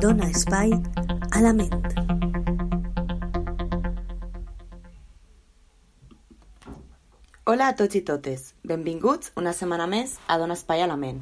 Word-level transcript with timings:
dona 0.00 0.30
espai 0.30 0.70
a 1.30 1.40
la 1.44 1.50
ment. 1.52 1.74
Hola 7.44 7.66
a 7.68 7.74
tots 7.76 7.98
i 7.98 8.00
totes, 8.08 8.54
benvinguts 8.64 9.34
una 9.36 9.52
setmana 9.52 9.84
més 9.92 10.14
a 10.26 10.38
Dona 10.40 10.56
Espai 10.56 10.80
a 10.80 10.86
la 10.88 10.96
Ment. 10.96 11.18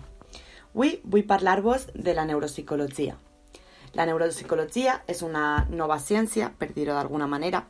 Avui 0.76 0.92
vull 1.02 1.26
parlar-vos 1.26 1.88
de 1.94 2.14
la 2.14 2.22
neuropsicologia. 2.28 3.16
La 3.98 4.06
neuropsicologia 4.06 5.00
és 5.10 5.24
una 5.26 5.64
nova 5.70 5.96
ciència, 5.98 6.52
per 6.54 6.68
dir-ho 6.76 6.94
d'alguna 6.94 7.26
manera. 7.26 7.64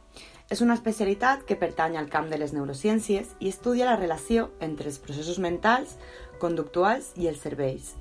És 0.52 0.60
una 0.60 0.76
especialitat 0.76 1.46
que 1.48 1.56
pertany 1.56 1.96
al 1.96 2.10
camp 2.12 2.28
de 2.28 2.36
les 2.36 2.52
neurociències 2.52 3.32
i 3.40 3.48
estudia 3.48 3.88
la 3.88 3.96
relació 3.96 4.50
entre 4.60 4.92
els 4.92 5.00
processos 5.00 5.40
mentals, 5.40 5.96
conductuals 6.38 7.14
i 7.16 7.32
els 7.32 7.40
cervells. 7.40 7.94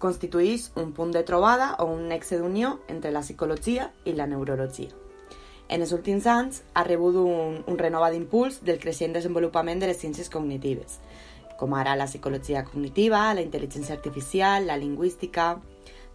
Constitueix 0.00 0.70
un 0.80 0.94
punt 0.96 1.12
de 1.12 1.22
trobada 1.28 1.74
o 1.78 1.86
un 1.92 2.06
nexe 2.08 2.38
d'unió 2.40 2.78
entre 2.88 3.12
la 3.12 3.20
psicologia 3.20 3.90
i 4.08 4.14
la 4.16 4.26
neurologia. 4.26 4.94
En 5.68 5.84
els 5.84 5.92
últims 5.94 6.24
anys 6.26 6.62
ha 6.74 6.82
rebut 6.86 7.18
un, 7.20 7.60
un 7.68 7.78
renovat 7.78 8.16
impuls 8.16 8.62
del 8.66 8.80
creixent 8.82 9.12
desenvolupament 9.14 9.78
de 9.78 9.90
les 9.92 10.00
ciències 10.00 10.32
cognitives, 10.32 10.98
com 11.60 11.76
ara 11.76 11.92
la 12.00 12.08
psicologia 12.08 12.64
cognitiva, 12.64 13.28
la 13.36 13.44
intel·ligència 13.44 13.94
artificial, 13.94 14.66
la 14.66 14.80
lingüística, 14.80 15.52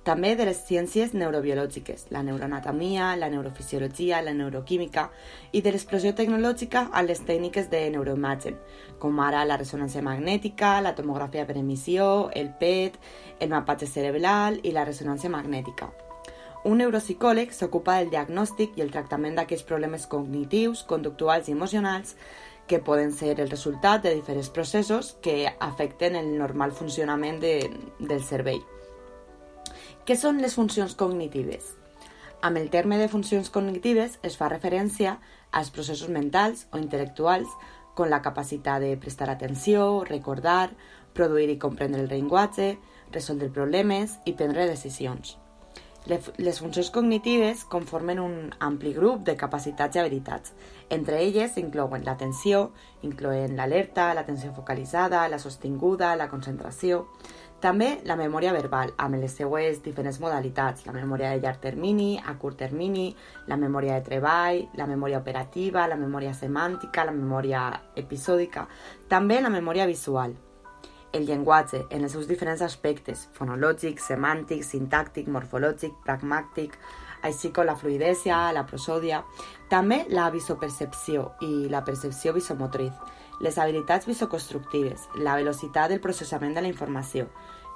també 0.06 0.36
de 0.38 0.46
les 0.46 0.60
ciències 0.68 1.16
neurobiològiques, 1.18 2.08
la 2.14 2.22
neuroanatomia, 2.22 3.16
la 3.18 3.30
neurofisiologia, 3.34 4.20
la 4.22 4.36
neuroquímica 4.38 5.08
i 5.52 5.64
de 5.66 5.74
l'explosió 5.74 6.12
tecnològica 6.14 6.84
a 6.94 7.02
les 7.02 7.24
tècniques 7.26 7.72
de 7.72 7.82
neuroimatge, 7.96 8.54
com 9.02 9.18
ara 9.26 9.42
la 9.50 9.58
ressonància 9.58 10.06
magnètica, 10.06 10.76
la 10.86 10.94
tomografia 10.94 11.48
per 11.50 11.58
emissió, 11.58 12.30
el 12.38 12.52
PET, 12.60 13.00
el 13.40 13.52
mapatge 13.52 13.88
cerebral 13.88 14.60
i 14.64 14.72
la 14.72 14.86
ressonància 14.88 15.30
magnètica. 15.30 15.92
Un 16.66 16.80
neuropsicòleg 16.82 17.52
s'ocupa 17.54 18.00
del 18.00 18.10
diagnòstic 18.10 18.74
i 18.78 18.82
el 18.82 18.92
tractament 18.94 19.36
d'aquells 19.38 19.66
problemes 19.70 20.08
cognitius, 20.10 20.82
conductuals 20.90 21.50
i 21.50 21.54
emocionals 21.54 22.16
que 22.68 22.80
poden 22.80 23.12
ser 23.14 23.36
el 23.40 23.52
resultat 23.52 24.02
de 24.02 24.16
diferents 24.16 24.50
processos 24.50 25.14
que 25.22 25.54
afecten 25.60 26.16
el 26.16 26.32
normal 26.40 26.74
funcionament 26.74 27.38
de, 27.44 27.70
del 28.00 28.24
cervell. 28.26 28.64
Què 30.06 30.18
són 30.18 30.42
les 30.42 30.58
funcions 30.58 30.96
cognitives? 30.98 31.76
Amb 32.42 32.58
el 32.58 32.72
terme 32.74 32.98
de 32.98 33.08
funcions 33.10 33.50
cognitives 33.50 34.20
es 34.24 34.36
fa 34.38 34.50
referència 34.50 35.20
als 35.52 35.72
processos 35.74 36.10
mentals 36.14 36.66
o 36.72 36.82
intel·lectuals 36.82 37.50
com 37.96 38.12
la 38.12 38.22
capacitat 38.22 38.84
de 38.84 38.94
prestar 39.02 39.30
atenció, 39.32 40.04
recordar, 40.08 40.76
produir 41.16 41.50
i 41.50 41.58
comprendre 41.58 42.04
el 42.04 42.12
llenguatge, 42.12 42.76
resoldre 43.16 43.50
problemes 43.50 44.20
i 44.26 44.36
prendre 44.36 44.68
decisions. 44.70 45.38
Les 46.06 46.60
funcions 46.62 46.92
cognitives 46.94 47.64
conformen 47.66 48.20
un 48.22 48.52
ampli 48.62 48.92
grup 48.94 49.24
de 49.26 49.34
capacitats 49.36 49.98
i 49.98 50.02
habilitats. 50.04 50.54
Entre 50.94 51.18
elles 51.24 51.58
inclouen 51.58 52.06
l'atenció, 52.06 52.60
incloent 53.02 53.56
l'alerta, 53.58 54.12
l'atenció 54.14 54.52
focalitzada, 54.54 55.24
la 55.34 55.42
sostinguda, 55.42 56.12
la 56.16 56.30
concentració. 56.30 57.08
També 57.60 58.04
la 58.06 58.20
memòria 58.22 58.54
verbal, 58.54 58.94
amb 59.02 59.18
les 59.18 59.34
seues 59.34 59.82
diferents 59.82 60.22
modalitats, 60.22 60.86
la 60.86 60.94
memòria 60.94 61.34
de 61.34 61.42
llarg 61.42 61.64
termini, 61.66 62.20
a 62.22 62.38
curt 62.38 62.62
termini, 62.62 63.08
la 63.50 63.58
memòria 63.58 63.98
de 63.98 64.06
treball, 64.06 64.68
la 64.78 64.86
memòria 64.86 65.26
operativa, 65.26 65.88
la 65.90 65.98
memòria 65.98 66.38
semàntica, 66.38 67.10
la 67.10 67.18
memòria 67.18 67.72
episòdica, 67.98 68.68
també 69.10 69.42
la 69.42 69.50
memòria 69.50 69.90
visual 69.90 70.38
el 71.16 71.26
llenguatge 71.26 71.86
en 71.90 72.04
els 72.04 72.12
seus 72.12 72.28
diferents 72.28 72.62
aspectes, 72.66 73.26
fonològic, 73.38 74.02
semàntic, 74.04 74.66
sintàctic, 74.68 75.30
morfològic, 75.32 75.96
pragmàtic, 76.04 76.76
així 77.26 77.52
com 77.56 77.66
la 77.66 77.78
fluidèsia, 77.80 78.52
la 78.54 78.66
prosòdia, 78.68 79.24
també 79.72 80.04
la 80.12 80.28
visopercepció 80.34 81.32
i 81.42 81.70
la 81.72 81.86
percepció 81.88 82.36
visomotriz, 82.36 82.94
les 83.42 83.58
habilitats 83.58 84.08
visoconstructives, 84.08 85.08
la 85.24 85.36
velocitat 85.40 85.92
del 85.92 86.04
processament 86.04 86.56
de 86.56 86.66
la 86.66 86.72
informació, 86.72 87.30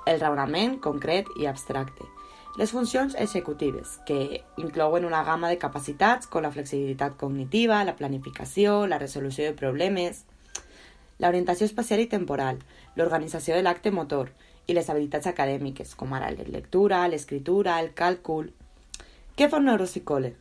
el 0.06 0.20
raonament 0.20 0.78
concret 0.84 1.32
i 1.40 1.48
abstracte, 1.48 2.06
les 2.58 2.72
funcions 2.76 3.16
executives, 3.16 4.00
que 4.06 4.44
inclouen 4.58 5.06
una 5.06 5.24
gamma 5.24 5.48
de 5.48 5.60
capacitats 5.62 6.28
com 6.28 6.44
la 6.44 6.52
flexibilitat 6.52 7.16
cognitiva, 7.16 7.84
la 7.86 7.96
planificació, 7.96 8.86
la 8.88 9.00
resolució 9.00 9.46
de 9.46 9.56
problemes, 9.56 10.26
l'orientació 11.20 11.68
espacial 11.68 12.00
i 12.00 12.08
temporal, 12.12 12.60
l'organització 12.96 13.56
de 13.56 13.64
l'acte 13.64 13.92
motor 13.92 14.32
i 14.68 14.76
les 14.76 14.90
habilitats 14.90 15.28
acadèmiques, 15.28 15.96
com 15.96 16.14
ara 16.14 16.32
la 16.32 16.46
lectura, 16.48 17.08
l'escriptura, 17.08 17.80
el 17.84 17.94
càlcul... 17.96 18.54
Què 19.36 19.48
fa 19.48 19.60
un 19.60 19.70
neuropsicòleg? 19.70 20.36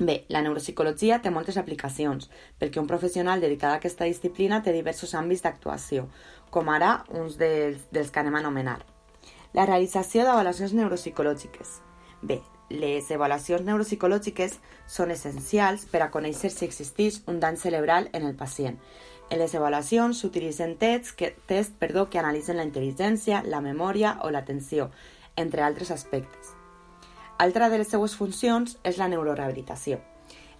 Bé, 0.00 0.24
la 0.32 0.40
neuropsicologia 0.42 1.20
té 1.20 1.30
moltes 1.30 1.58
aplicacions, 1.60 2.30
perquè 2.58 2.80
un 2.80 2.88
professional 2.88 3.42
dedicat 3.42 3.74
a 3.74 3.80
aquesta 3.80 4.06
disciplina 4.08 4.62
té 4.64 4.72
diversos 4.72 5.12
àmbits 5.18 5.44
d'actuació, 5.44 6.06
com 6.50 6.70
ara 6.72 7.02
uns 7.10 7.36
dels, 7.40 7.84
dels 7.92 8.10
que 8.10 8.22
anem 8.22 8.38
a 8.38 8.40
anomenar. 8.40 8.78
La 9.52 9.66
realització 9.66 10.24
d'avaluacions 10.24 10.72
neuropsicològiques. 10.78 11.80
Bé, 12.22 12.40
les 12.70 13.10
avaluacions 13.10 13.66
neuropsicològiques 13.66 14.56
són 14.86 15.10
essencials 15.10 15.86
per 15.90 16.04
a 16.04 16.10
conèixer 16.14 16.52
si 16.54 16.64
existeix 16.64 17.20
un 17.26 17.40
dany 17.42 17.58
cerebral 17.58 18.08
en 18.14 18.26
el 18.28 18.36
pacient 18.38 18.78
en 19.30 19.38
les 19.38 19.54
avaluacions 19.54 20.18
s'utilitzen 20.18 20.74
tests 20.78 21.14
que, 21.14 21.30
test, 21.46 21.76
perdó, 21.78 22.08
que 22.10 22.18
analitzen 22.18 22.58
la 22.58 22.66
intel·ligència, 22.66 23.44
la 23.46 23.62
memòria 23.62 24.16
o 24.26 24.30
l'atenció, 24.34 24.90
entre 25.36 25.62
altres 25.62 25.92
aspectes. 25.94 26.54
Altra 27.38 27.70
de 27.70 27.78
les 27.80 27.88
seues 27.88 28.16
funcions 28.18 28.76
és 28.84 28.98
la 28.98 29.08
neurorehabilitació. 29.08 30.00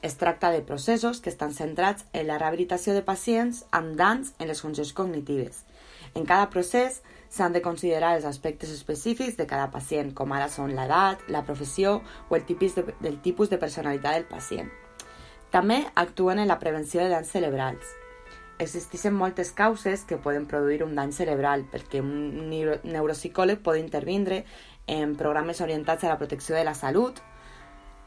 Es 0.02 0.16
tracta 0.16 0.48
de 0.50 0.62
processos 0.62 1.20
que 1.20 1.28
estan 1.28 1.52
centrats 1.52 2.06
en 2.14 2.26
la 2.30 2.38
rehabilitació 2.38 2.94
de 2.94 3.02
pacients 3.04 3.66
amb 3.70 3.98
danys 3.98 4.32
en 4.38 4.48
les 4.48 4.62
funcions 4.62 4.94
cognitives. 4.96 5.66
En 6.14 6.24
cada 6.24 6.48
procés 6.48 7.02
s'han 7.28 7.52
de 7.52 7.60
considerar 7.62 8.14
els 8.16 8.24
aspectes 8.24 8.70
específics 8.72 9.36
de 9.36 9.46
cada 9.46 9.68
pacient, 9.74 10.14
com 10.14 10.32
ara 10.32 10.48
són 10.48 10.72
l'edat, 10.78 11.26
la 11.28 11.44
professió 11.44 12.00
o 12.30 12.38
el 12.38 12.46
tipus 12.48 12.78
de, 12.78 12.86
del 13.02 13.20
tipus 13.20 13.50
de 13.50 13.58
personalitat 13.58 14.16
del 14.16 14.30
pacient. 14.30 14.70
També 15.50 15.82
actuen 15.94 16.38
en 16.38 16.48
la 16.48 16.58
prevenció 16.62 17.02
de 17.02 17.10
danys 17.12 17.34
cerebrals. 17.34 17.99
Existeixen 18.60 19.14
moltes 19.16 19.52
causes 19.56 20.02
que 20.04 20.18
poden 20.20 20.44
produir 20.44 20.82
un 20.84 20.92
dany 20.92 21.14
cerebral 21.16 21.62
perquè 21.72 22.02
un 22.04 22.50
neuropsicòleg 22.50 23.62
pot 23.64 23.78
intervindre 23.80 24.42
en 24.84 25.14
programes 25.16 25.62
orientats 25.64 26.04
a 26.04 26.10
la 26.10 26.18
protecció 26.20 26.58
de 26.58 26.66
la 26.68 26.74
salut, 26.76 27.22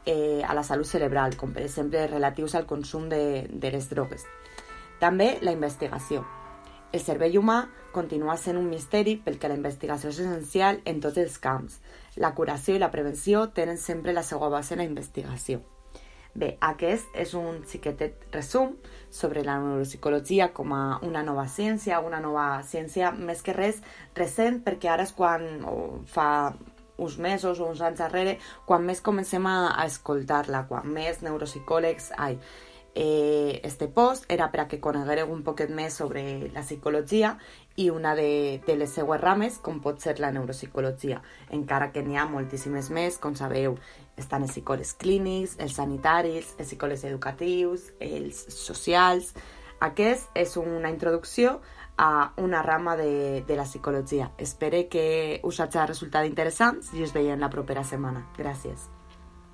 eh, 0.06 0.44
a 0.46 0.54
la 0.54 0.62
salut 0.62 0.86
cerebral, 0.86 1.34
com 1.36 1.50
per 1.50 1.64
exemple 1.66 2.06
relatius 2.06 2.54
al 2.54 2.70
consum 2.70 3.08
de, 3.10 3.48
de 3.50 3.74
les 3.74 3.90
drogues. 3.90 4.28
També 5.02 5.40
la 5.42 5.58
investigació. 5.58 6.22
El 6.94 7.02
cervell 7.02 7.40
humà 7.42 7.64
continua 7.90 8.38
sent 8.38 8.54
un 8.54 8.70
misteri 8.70 9.18
perquè 9.18 9.50
la 9.50 9.58
investigació 9.58 10.14
és 10.14 10.22
essencial 10.22 10.78
en 10.86 11.02
tots 11.02 11.18
els 11.18 11.40
camps. 11.42 11.80
La 12.14 12.30
curació 12.38 12.78
i 12.78 12.82
la 12.82 12.94
prevenció 12.94 13.48
tenen 13.58 13.82
sempre 13.82 14.14
la 14.14 14.22
seva 14.22 14.54
base 14.54 14.78
en 14.78 14.84
la 14.84 14.92
investigació. 14.92 15.64
Bé, 16.34 16.48
aquest 16.66 17.14
és 17.14 17.30
un 17.38 17.60
xiquetet 17.70 18.24
resum 18.34 18.72
sobre 19.14 19.44
la 19.46 19.54
neuropsicologia 19.62 20.48
com 20.56 20.72
a 20.74 20.98
una 21.06 21.22
nova 21.22 21.44
ciència, 21.46 22.00
una 22.02 22.18
nova 22.18 22.46
ciència 22.66 23.12
més 23.14 23.42
que 23.46 23.54
res 23.54 23.78
recent, 24.18 24.58
perquè 24.64 24.90
ara 24.90 25.06
és 25.06 25.14
quan, 25.14 25.46
fa 26.10 26.28
uns 26.98 27.18
mesos 27.18 27.60
o 27.60 27.68
uns 27.70 27.82
anys 27.86 28.02
darrere, 28.02 28.38
quan 28.66 28.82
més 28.82 29.02
comencem 29.02 29.46
a, 29.46 29.56
a 29.78 29.86
escoltar-la, 29.86 30.66
quan 30.70 30.90
més 30.90 31.22
neuropsicòlegs... 31.22 32.10
Ai, 32.18 32.38
eh, 32.94 33.60
este 33.64 33.88
post 33.88 34.24
era 34.30 34.50
per 34.52 34.60
a 34.62 34.68
que 34.70 34.80
coneguereu 34.80 35.32
un 35.32 35.42
poquet 35.42 35.70
més 35.74 35.96
sobre 35.98 36.50
la 36.54 36.62
psicologia 36.62 37.34
i 37.76 37.90
una 37.90 38.14
de, 38.14 38.62
de 38.66 38.76
les 38.78 38.94
seues 38.94 39.20
rames, 39.20 39.58
com 39.58 39.80
pot 39.82 39.98
ser 40.00 40.20
la 40.22 40.30
neuropsicologia, 40.32 41.20
encara 41.50 41.90
que 41.92 42.04
n'hi 42.06 42.16
ha 42.16 42.28
moltíssimes 42.30 42.92
més, 42.94 43.18
com 43.18 43.34
sabeu, 43.34 43.76
estan 44.16 44.46
els 44.46 44.54
psicòlegs 44.54 44.94
clínics, 45.02 45.58
els 45.58 45.74
sanitaris, 45.74 46.54
els 46.58 46.70
psicòlegs 46.70 47.04
educatius, 47.10 47.92
els 48.00 48.46
socials... 48.54 49.34
Aquest 49.84 50.30
és 50.38 50.54
una 50.56 50.88
introducció 50.88 51.58
a 51.98 52.32
una 52.40 52.62
rama 52.62 52.96
de, 52.96 53.44
de 53.46 53.56
la 53.56 53.64
psicologia. 53.64 54.30
Espero 54.38 54.80
que 54.88 55.40
us 55.42 55.60
hagi 55.60 55.84
resultat 55.84 56.24
interessant 56.30 56.80
i 56.94 57.02
us 57.04 57.12
veiem 57.12 57.42
la 57.42 57.50
propera 57.52 57.84
setmana. 57.84 58.24
Gràcies. 58.38 58.88